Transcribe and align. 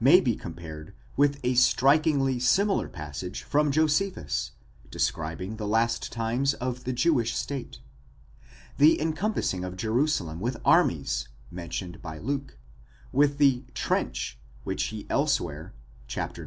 may 0.00 0.18
be 0.20 0.34
compared 0.34 0.92
with 1.16 1.38
a 1.44 1.54
strikingly 1.54 2.40
similar 2.40 2.88
passage 2.88 3.44
from 3.44 3.70
Josephus, 3.70 4.50
describing 4.90 5.54
the 5.54 5.68
last 5.68 6.10
times 6.10 6.52
of 6.54 6.82
the 6.82 6.92
Jewish 6.92 7.36
state 7.36 7.78
;7 8.74 8.78
the 8.78 9.00
encompassing 9.00 9.62
of 9.62 9.76
Jerusalem 9.76 10.40
with 10.40 10.60
armies, 10.64 11.28
mentioned 11.48 12.02
by 12.02 12.18
Luke, 12.18 12.58
with 13.12 13.38
the 13.38 13.62
french, 13.72 14.36
xapagé, 14.42 14.64
which 14.64 14.82
he 14.86 15.06
elsewhere 15.08 15.74
(xix. 16.10 16.40